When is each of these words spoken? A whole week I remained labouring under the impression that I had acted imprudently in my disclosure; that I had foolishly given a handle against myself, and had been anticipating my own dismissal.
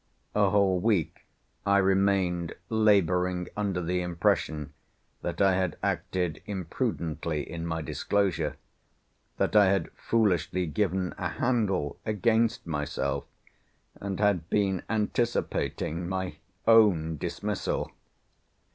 A 0.33 0.49
whole 0.49 0.79
week 0.79 1.27
I 1.63 1.77
remained 1.77 2.55
labouring 2.69 3.49
under 3.55 3.79
the 3.83 4.01
impression 4.01 4.73
that 5.21 5.39
I 5.43 5.53
had 5.53 5.77
acted 5.83 6.41
imprudently 6.47 7.47
in 7.47 7.67
my 7.67 7.83
disclosure; 7.83 8.55
that 9.37 9.55
I 9.55 9.65
had 9.67 9.91
foolishly 9.91 10.65
given 10.65 11.13
a 11.19 11.29
handle 11.29 11.99
against 12.03 12.65
myself, 12.65 13.25
and 13.93 14.19
had 14.19 14.49
been 14.49 14.81
anticipating 14.89 16.09
my 16.09 16.37
own 16.65 17.17
dismissal. 17.17 17.91